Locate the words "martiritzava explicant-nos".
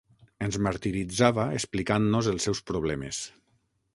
0.67-2.31